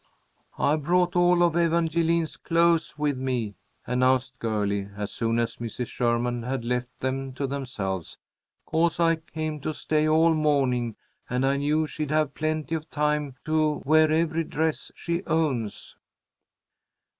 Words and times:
"I 0.57 0.77
brought 0.77 1.15
all 1.15 1.43
of 1.43 1.55
Evangeline's 1.55 2.35
clothes 2.35 2.97
with 2.97 3.19
me," 3.19 3.53
announced 3.85 4.33
Girlie, 4.39 4.87
as 4.97 5.11
soon 5.11 5.37
as 5.37 5.57
Mrs. 5.57 5.89
Sherman 5.89 6.41
had 6.41 6.65
left 6.65 7.01
them 7.01 7.33
to 7.33 7.45
themselves. 7.45 8.17
"'Cause 8.65 8.99
I 8.99 9.17
came 9.17 9.59
to 9.59 9.75
stay 9.75 10.07
all 10.09 10.33
morning, 10.33 10.95
and 11.29 11.45
I 11.45 11.57
knew 11.57 11.85
she'd 11.85 12.09
have 12.09 12.33
plenty 12.33 12.73
of 12.73 12.89
time 12.89 13.35
to 13.45 13.83
wear 13.85 14.11
every 14.11 14.43
dress 14.43 14.91
she 14.95 15.23
owns." 15.25 15.95